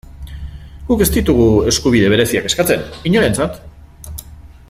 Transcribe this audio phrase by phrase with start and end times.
[0.91, 3.61] Guk ez ditugu eskubide bereziak eskatzen, inorentzat.